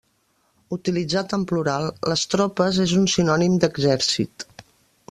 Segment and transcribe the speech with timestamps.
[0.77, 4.51] Utilitzat en plural, les tropes és un sinònim d'exèrcit.